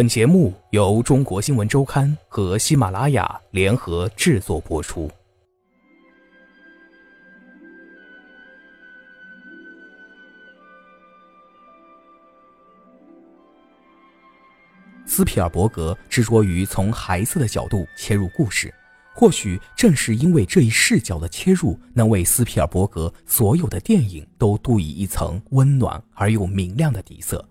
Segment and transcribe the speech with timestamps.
[0.00, 5.10] 本节目由中国新闻周刊和喜马拉雅联合制作播出。
[15.04, 18.72] 斯皮尔伯格执着于从孩子的角度切入故事，
[19.14, 27.46] 或许正是因为这一视角的切入，能为斯皮尔伯格所有的电影都镀以一层温暖而又明亮的底色。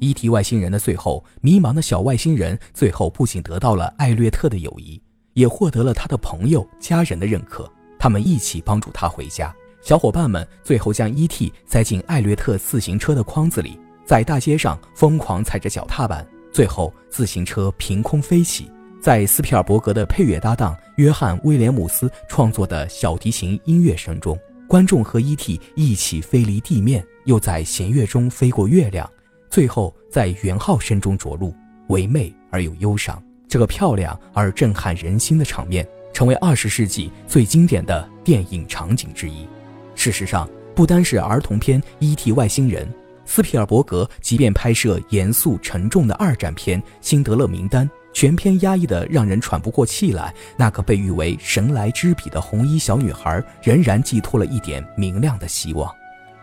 [0.00, 0.28] E.T.
[0.28, 5.00] 外星人的最后，迷茫的小外星人最后不仅得到了艾略特的友谊，
[5.34, 7.70] 也获得了他的朋友、家人的认可。
[7.98, 9.54] 他们一起帮助他回家。
[9.80, 11.52] 小伙伴们最后将 E.T.
[11.64, 16.26] 塞进艾略特自行车的筐子里，在大街上疯狂踩着脚踏板。
[16.52, 18.70] 最后，自行车凭空飞起。
[19.00, 24.36] 在斯皮尔伯格的配乐搭档约翰·威廉姆斯创作的小提琴音乐声中，
[24.66, 25.60] 观众和 E.T.
[25.76, 29.08] 一起飞离地面，又在弦乐中飞过月亮。
[29.56, 31.54] 最后，在圆号声中着陆，
[31.88, 33.18] 唯美而又忧伤。
[33.48, 39.48] 这个漂亮而震撼人心的场面，成为二十世纪最经典的电影场景之一。
[39.94, 42.32] 事实上，不单是儿童片《E.T.
[42.32, 42.86] 外星人》，
[43.24, 55.90] 斯皮尔伯格即便拍摄严肃沉重的二战片《辛德勒名单》，全片压抑的让人喘不过气来，那个被誉为神来之笔的红衣小女孩，仍然寄托了一点明亮的希望。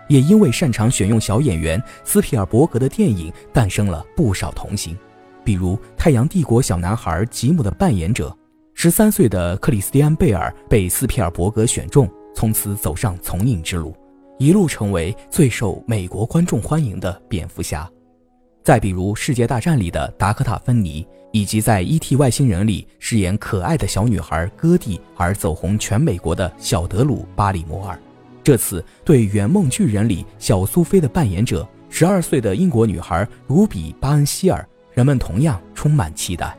[0.08, 4.98] 也因为擅长选用小演员，斯皮尔伯格的电影诞生了不少童星，
[5.44, 8.36] 比如《太阳帝国》小男孩吉姆的扮演者，
[8.74, 13.96] 十三岁的克里斯蒂安·贝尔被斯皮尔伯格选中，从此走上从影之路，
[14.38, 17.90] 一路成为最受美国观众欢迎的蝙蝠侠。
[18.64, 22.16] 再比如《世界大战》里的达科塔·芬妮，以及在《E.T.
[22.16, 28.00] 外星人》里饰演可爱的小女孩戈蒂而走红全美国的小德鲁·巴里摩尔。
[28.44, 36.54] 这次对《圆梦巨人》里小苏菲的扮演者，十二岁的英国女孩卢比·巴恩希尔，人们同样充满期待。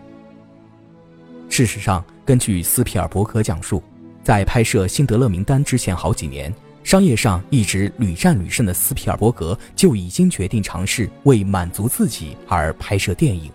[1.51, 3.83] 事实上，根据斯皮尔伯格讲述，
[4.23, 6.53] 在拍摄《辛德勒名单》之前好几年，
[6.83, 13.51] 商业上一直屡战屡胜的斯皮尔伯格就已经决定尝试为满足自己而拍摄电影，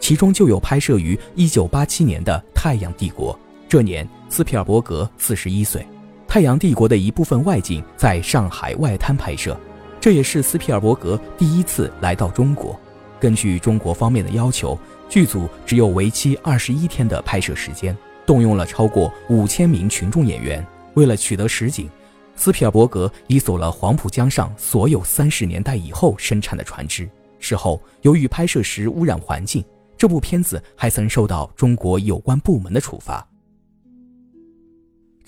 [0.00, 3.32] 其中就有拍摄于1987年的《太阳帝国》。
[3.68, 5.80] 这年，斯皮尔伯格四十一岁。
[6.28, 9.58] 《太阳帝国》的一部分外景在上海外滩拍摄，
[9.98, 12.78] 这也是斯皮尔伯格第一次来到中国。
[13.18, 14.78] 根据中国方面的要求，
[15.08, 17.96] 剧组只有为期二十一天的拍摄时间，
[18.26, 20.64] 动用了超过五千名群众演员。
[20.92, 21.88] 为了取得实景，
[22.36, 27.08] 斯皮尔伯格移走了黄浦江上所有三十年代以后生产的船只。
[27.38, 29.64] 事后，由于拍摄时污染环境，
[29.96, 33.26] 这部片子还曾受到中国有关部门的处罚。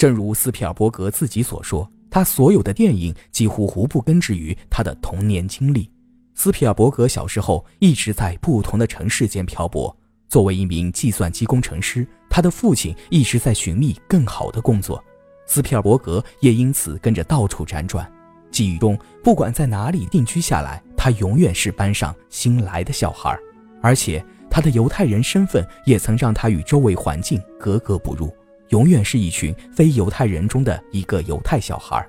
[0.01, 5.91] 正如斯皮尔伯格自己所说，他所有的电影几乎无不根植于他的童年经历。
[6.35, 9.95] 斯皮尔伯格小时候一直在不同的城市间漂泊，
[10.27, 15.05] 作为一名计算机工程师，他的父亲一直在寻觅更好的工作，
[15.45, 18.11] 斯皮尔伯格也因此跟着到处辗转。
[18.51, 23.39] 记忆中，不管在哪里定居下来，他永远是班上新来的小孩，
[23.83, 28.35] 而且他的犹太人身份也曾让他与周围环境格格不入。
[28.71, 32.05] 永远是一群非犹太人中的一个犹太小孩，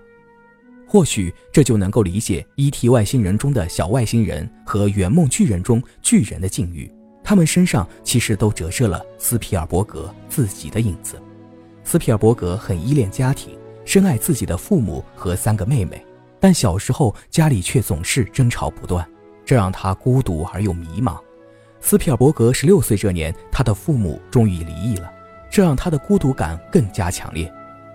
[0.88, 2.90] 或许这就能够理解《E.T.
[2.90, 6.92] 外星人》中的小外星人和《圆梦巨人》中巨人的境遇。
[7.24, 11.22] 他们身上其实都折射了斯皮尔伯格自己的影子。
[11.84, 16.04] 斯皮尔伯格很依恋家庭，深爱自己的父母和三个妹妹，
[16.40, 19.08] 但小时候家里却总是争吵不断，
[19.46, 21.18] 这让他孤独而又迷茫。
[21.80, 25.12] 斯皮尔伯格十六岁这年，他的父母终于离异了。
[25.52, 27.52] 这让他的孤独感更加强烈，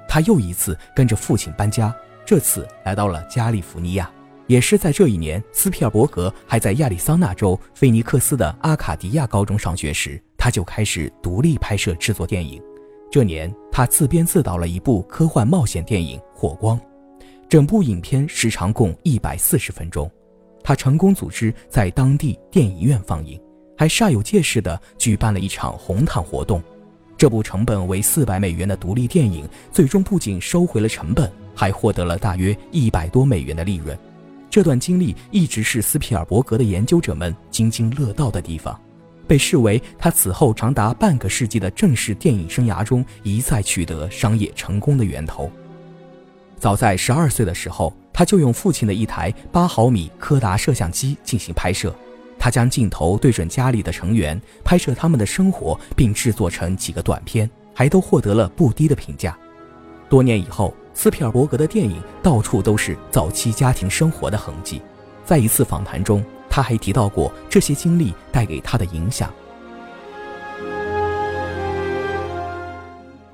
[0.07, 1.93] 他又一次跟着父亲搬家，
[2.25, 4.11] 这次来到了加利福尼亚。
[4.47, 12.63] 也是在这一年，斯皮尔伯格还在亚利桑那州菲尼克斯的阿卡迪亚高中上学时，他就开始独立拍摄制作电影。
[13.11, 16.79] 这年，他自编自导了一部科幻冒险电影《火光》，
[17.49, 20.09] 整部影片时长共一百四十分钟。
[20.63, 23.41] 他成功组织在当地电影院放映，
[23.79, 26.63] 还煞有介事地举办了一场红毯活动。
[27.19, 33.99] 这部成本为四百美元的独立电影，最终不仅收回了成本，还获得了大约一百多美元的利润。
[34.51, 38.79] 这段经历一直是斯皮尔伯格的研究者们津津乐道的地方，
[39.27, 45.51] 被视为他此后长达半个世纪的正式电影生涯中一再取得商业成功的源头。
[46.59, 51.95] 早在十二岁的时候，他就用父亲的一台八毫米柯达摄像机进行拍摄。
[52.47, 59.37] 他将镜头对准家里的成员拍摄他们的生活并制作成几个短片还都获得了不低的评价。
[60.09, 64.81] 多年以后斯皮尔伯格的电影到处都是早期家庭生活的痕迹
[65.25, 69.29] 在一次访谈中他还提到过这些经历带给他的影响。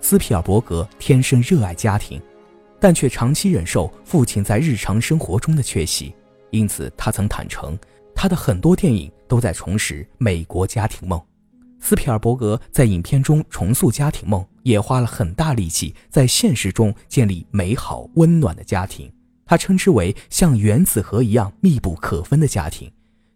[0.00, 2.18] 斯皮尔伯格天生热爱家庭
[2.80, 6.14] 但却长期忍受父亲在日常生活中的缺席
[6.48, 7.78] 因此他曾坦诚
[8.22, 11.20] 他的很多电影都在重拾美国家庭梦。
[11.80, 19.12] 斯皮尔伯格在影片中重塑家庭梦，也花了很大力气在现实中建立美好温暖的家庭。
[19.44, 22.88] 他称之为像原子核一样密不可分的家庭。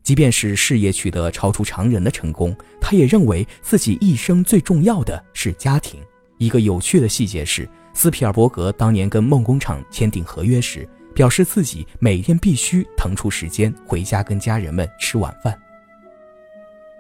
[0.05, 5.99] 即便是事业取得超出常人的成功，他也认为自己一生最重要的是家庭。
[6.39, 15.59] 一个有趣的细节是，斯皮尔伯格当年跟梦工厂签订合约时，表示自己每天必须腾出时间回家跟家人们吃晚饭。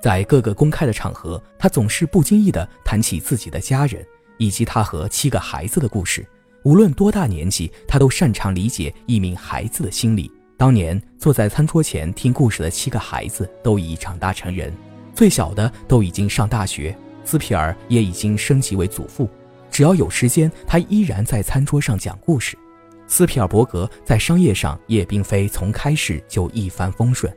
[0.00, 4.02] 在各个公开的场合，他总是不经意地谈起自己的家人
[4.38, 6.26] 以及他和七个孩子的故事。
[6.62, 10.32] 无论多大年纪，他都擅长理解一名孩子的心理。
[10.56, 14.72] 当年坐在餐桌前听故事的七个孩子都已长大成人，
[15.14, 19.28] 最小的都已经上大学，斯皮尔也已经升级为祖父。
[19.70, 22.56] 只要有时间，他依然在餐桌上讲故事。
[23.06, 27.32] 斯皮尔伯格在商业上也并非从开始就一帆风顺。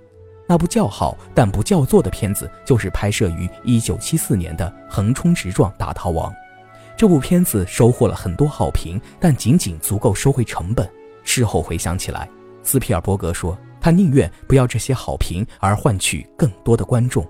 [0.47, 6.31] 那部叫好但不叫座的片子，就是拍摄于1974年的《横冲直撞大逃亡》。
[6.97, 10.89] 这部片子收获了很多好评，但仅仅足够收回成本。
[11.23, 12.27] 事后回想起来，
[12.63, 17.23] 斯皮尔伯格说：“他宁愿不要这些好评，而换取更多的观众。”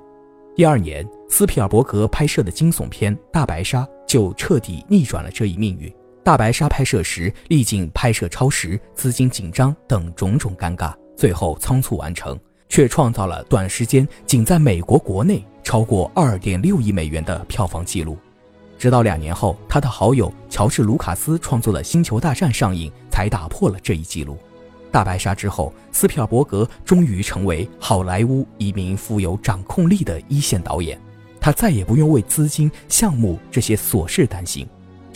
[0.56, 5.90] 第二年，斯皮尔伯格拍摄的惊悚片《大白鲨》就彻底逆转了这一命运。
[6.24, 12.38] 《大白鲨》拍摄时历经拍摄超时、资金紧张等种种尴尬，最后仓促完成。
[12.72, 18.16] 却创造了短时间仅在美国国内超过二点六亿美元的票房纪录。
[18.78, 24.38] 直到两年后，他的好友乔治·卢卡斯创作的《星球大战》上映，才打破了这一纪录。
[24.92, 31.02] 大白鲨之后，斯皮尔伯格终于成为好莱坞一名富有掌控力的一线导演，
[31.42, 34.68] 他再也不用为资金、项目这些琐事担心。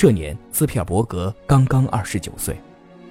[0.04, 2.60] 这年，斯皮尔伯格刚刚二十九岁。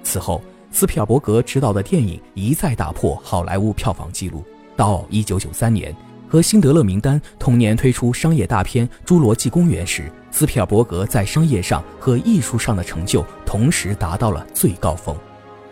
[0.03, 4.43] 此后，斯皮尔伯格执导的电影一再打破好莱坞票房纪录。
[4.75, 5.95] 到1993年，
[6.29, 15.15] 和《辛德勒名单》同年推出商业大片《侏罗纪公园》时，斯皮尔伯格在商业上和艺术上的成就同时达到了最高峰。《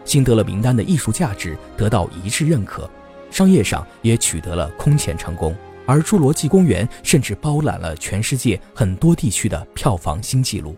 [0.03, 2.89] 辛德勒名单》的艺术价值得到一致认可，
[3.29, 5.55] 商业上也取得了空前成功。
[5.85, 10.75] 而《侏罗纪公园》甚至包揽了全世界很多地区的票房新纪录。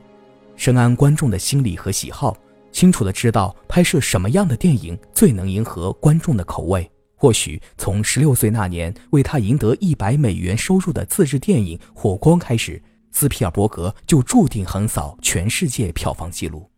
[0.56, 2.36] 深谙观众的心理和喜好。
[2.72, 6.90] 清楚的知道拍摄什么样的电影最能迎合观众的口味。
[7.16, 16.70] 或许从十六岁那年为他赢得一百美元收入的自制电影《火光》开始，斯皮尔伯格就注定横扫全世界票房纪录。